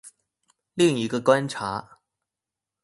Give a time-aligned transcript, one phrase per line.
[0.73, 1.99] 另一個觀察